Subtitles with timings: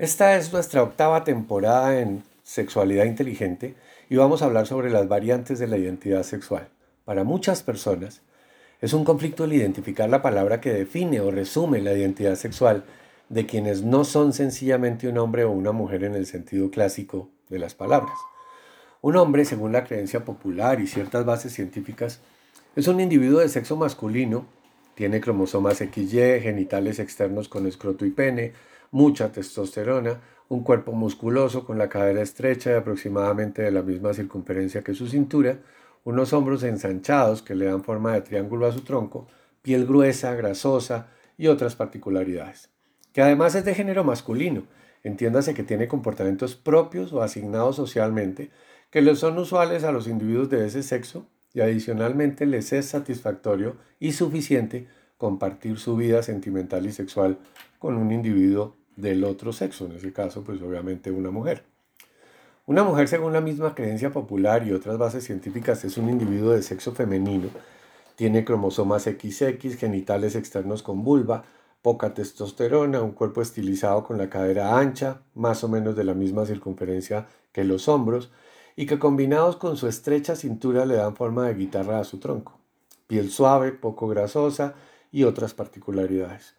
[0.00, 3.74] Esta es nuestra octava temporada en Sexualidad Inteligente
[4.08, 6.68] y vamos a hablar sobre las variantes de la identidad sexual.
[7.04, 8.22] Para muchas personas
[8.80, 12.84] es un conflicto el identificar la palabra que define o resume la identidad sexual
[13.28, 17.58] de quienes no son sencillamente un hombre o una mujer en el sentido clásico de
[17.58, 18.16] las palabras.
[19.02, 22.20] Un hombre, según la creencia popular y ciertas bases científicas,
[22.74, 24.46] es un individuo de sexo masculino,
[24.94, 28.54] tiene cromosomas XY, genitales externos con escroto y pene,
[28.90, 34.82] mucha testosterona, un cuerpo musculoso con la cadera estrecha y aproximadamente de la misma circunferencia
[34.82, 35.58] que su cintura,
[36.04, 39.28] unos hombros ensanchados que le dan forma de triángulo a su tronco,
[39.62, 41.08] piel gruesa, grasosa
[41.38, 42.70] y otras particularidades.
[43.12, 44.64] Que además es de género masculino,
[45.02, 48.50] entiéndase que tiene comportamientos propios o asignados socialmente
[48.90, 53.76] que les son usuales a los individuos de ese sexo y adicionalmente les es satisfactorio
[53.98, 57.38] y suficiente compartir su vida sentimental y sexual
[57.78, 61.64] con un individuo del otro sexo, en ese caso pues obviamente una mujer.
[62.66, 66.62] Una mujer según la misma creencia popular y otras bases científicas es un individuo de
[66.62, 67.48] sexo femenino,
[68.20, 71.44] tiene cromosomas XX, genitales externos con vulva,
[71.80, 76.44] poca testosterona, un cuerpo estilizado con la cadera ancha, más o menos de la misma
[76.44, 78.30] circunferencia que los hombros,
[78.76, 82.58] y que combinados con su estrecha cintura le dan forma de guitarra a su tronco.
[83.06, 84.74] Piel suave, poco grasosa
[85.10, 86.56] y otras particularidades.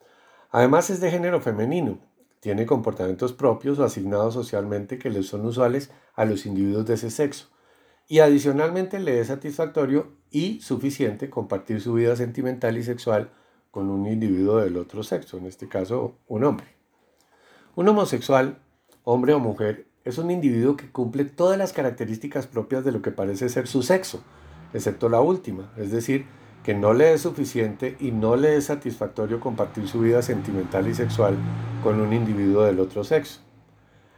[0.50, 2.00] Además es de género femenino,
[2.42, 7.12] tiene comportamientos propios o asignados socialmente que les son usuales a los individuos de ese
[7.12, 7.48] sexo.
[8.08, 13.30] Y adicionalmente le es satisfactorio y suficiente compartir su vida sentimental y sexual
[13.70, 16.68] con un individuo del otro sexo, en este caso un hombre.
[17.76, 18.58] Un homosexual,
[19.04, 23.12] hombre o mujer, es un individuo que cumple todas las características propias de lo que
[23.12, 24.24] parece ser su sexo,
[24.74, 26.26] excepto la última, es decir,
[26.64, 30.94] que no le es suficiente y no le es satisfactorio compartir su vida sentimental y
[30.94, 31.36] sexual
[31.84, 33.42] con un individuo del otro sexo.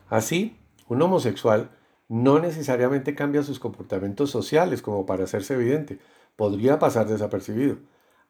[0.09, 1.72] Así, un homosexual
[2.09, 6.00] no necesariamente cambia sus comportamientos sociales como para hacerse evidente,
[6.35, 7.78] podría pasar desapercibido,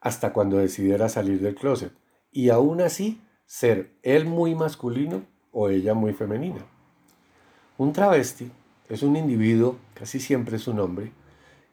[0.00, 1.92] hasta cuando decidiera salir del closet,
[2.30, 6.64] y aún así ser él muy masculino o ella muy femenina.
[7.76, 8.50] Un travesti
[8.88, 11.12] es un individuo, casi siempre es un hombre,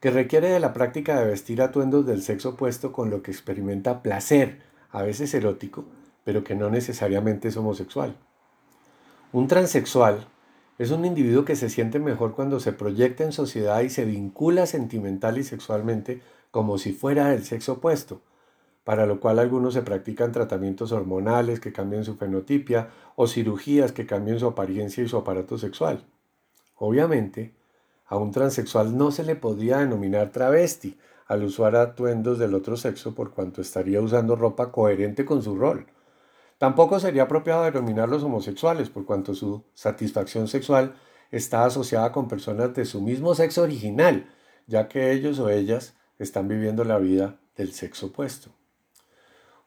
[0.01, 4.01] que requiere de la práctica de vestir atuendos del sexo opuesto con lo que experimenta
[4.01, 5.85] placer, a veces erótico,
[6.25, 8.15] pero que no necesariamente es homosexual.
[9.31, 10.27] Un transexual
[10.79, 14.65] es un individuo que se siente mejor cuando se proyecta en sociedad y se vincula
[14.65, 18.21] sentimental y sexualmente como si fuera del sexo opuesto,
[18.83, 24.07] para lo cual algunos se practican tratamientos hormonales que cambian su fenotipia o cirugías que
[24.07, 26.03] cambian su apariencia y su aparato sexual.
[26.75, 27.53] Obviamente,
[28.11, 33.15] a un transexual no se le podría denominar travesti al usar atuendos del otro sexo
[33.15, 35.87] por cuanto estaría usando ropa coherente con su rol.
[36.57, 40.95] Tampoco sería apropiado denominarlos homosexuales por cuanto su satisfacción sexual
[41.31, 44.29] está asociada con personas de su mismo sexo original,
[44.67, 48.49] ya que ellos o ellas están viviendo la vida del sexo opuesto.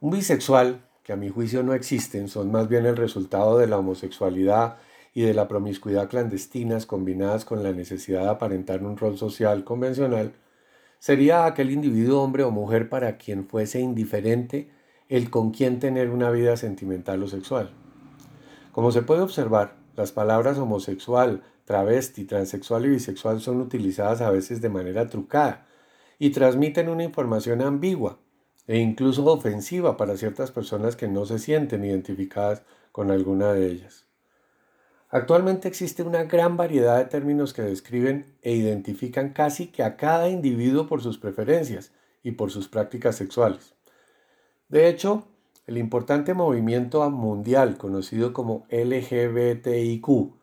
[0.01, 3.79] Un bisexual, que a mi juicio no existen, son más bien el resultado de la
[3.79, 4.77] homosexualidad
[5.15, 10.35] y de la promiscuidad clandestinas combinadas con la necesidad de aparentar un rol social convencional,
[10.99, 14.71] sería aquel individuo hombre o mujer para quien fuese indiferente
[15.09, 17.71] el con quien tener una vida sentimental o sexual.
[18.73, 24.61] Como se puede observar, las palabras homosexual, travesti, transexual y bisexual son utilizadas a veces
[24.61, 25.67] de manera trucada
[26.19, 28.19] y transmiten una información ambigua
[28.67, 34.07] e incluso ofensiva para ciertas personas que no se sienten identificadas con alguna de ellas.
[35.15, 40.29] Actualmente existe una gran variedad de términos que describen e identifican casi que a cada
[40.29, 41.93] individuo por sus preferencias
[42.25, 43.77] y por sus prácticas sexuales.
[44.69, 45.29] De hecho,
[45.69, 50.35] el importante movimiento mundial conocido como LGBTIQ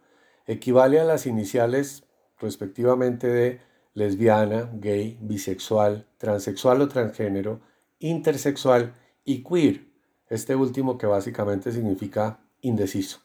[0.47, 2.05] equivale a las iniciales
[2.39, 3.59] respectivamente de
[3.93, 7.59] lesbiana, gay, bisexual, transexual o transgénero,
[7.99, 8.93] intersexual
[9.25, 9.89] y queer,
[10.29, 13.19] este último que básicamente significa indeciso.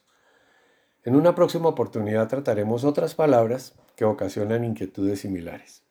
[1.07, 5.86] En una próxima oportunidad trataremos otras palabras que ocasionan inquietudes similares.